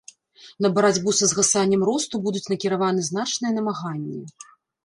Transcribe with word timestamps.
На 0.65 0.69
барацьбу 0.77 1.13
са 1.19 1.25
згасаннем 1.33 1.81
росту 1.89 2.15
будуць 2.25 2.45
накіраваны 2.55 3.01
значныя 3.11 3.51
намаганні. 3.59 4.19